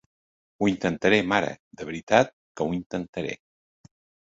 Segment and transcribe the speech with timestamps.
[0.61, 1.53] Ho intentaré, mare;
[1.83, 3.41] de veritat que ho intentaré.